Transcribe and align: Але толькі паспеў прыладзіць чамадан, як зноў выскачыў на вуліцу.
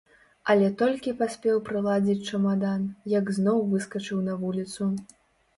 Але 0.53 0.69
толькі 0.81 1.11
паспеў 1.19 1.59
прыладзіць 1.67 2.27
чамадан, 2.31 2.87
як 3.19 3.29
зноў 3.39 3.63
выскачыў 3.75 4.25
на 4.31 4.41
вуліцу. 4.45 4.91